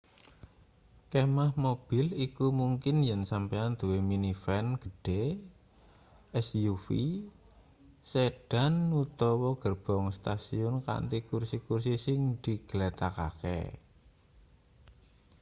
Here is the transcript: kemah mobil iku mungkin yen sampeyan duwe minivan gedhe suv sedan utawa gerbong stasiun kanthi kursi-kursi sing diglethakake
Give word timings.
kemah 1.13 1.51
mobil 1.63 2.07
iku 2.25 2.47
mungkin 2.61 2.95
yen 3.07 3.21
sampeyan 3.31 3.71
duwe 3.79 3.99
minivan 4.09 4.65
gedhe 4.83 5.23
suv 6.47 6.83
sedan 8.11 8.73
utawa 9.03 9.49
gerbong 9.61 10.05
stasiun 10.17 10.75
kanthi 10.87 11.17
kursi-kursi 11.29 11.93
sing 12.05 12.19
diglethakake 12.43 13.59